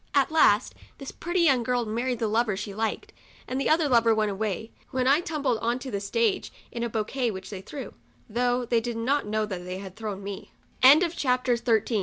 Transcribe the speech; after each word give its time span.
At 0.15 0.31
last 0.31 0.73
this 0.97 1.11
pretty 1.11 1.41
young 1.41 1.61
girl 1.61 1.85
married 1.85 2.17
the 2.17 2.27
lover. 2.27 2.57
she 2.57 2.73
liked, 2.73 3.13
and 3.47 3.61
the 3.61 3.69
other 3.69 3.87
lover 3.87 4.15
went 4.15 4.31
away, 4.31 4.71
when 4.89 5.05
I 5.07 5.19
tumbled 5.21 5.59
on 5.59 5.77
to 5.77 5.91
the 5.91 5.99
stage 5.99 6.51
in 6.71 6.81
a 6.81 6.89
bouquet 6.89 7.29
which 7.29 7.51
they 7.51 7.61
threw, 7.61 7.93
though 8.27 8.65
they 8.65 8.81
did 8.81 8.97
not 8.97 9.27
know 9.27 9.45
that 9.45 9.63
they 9.63 9.77
had 9.77 9.95
thro 9.95 10.15